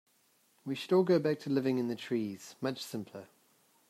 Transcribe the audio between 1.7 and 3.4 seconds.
in the trees, much simpler.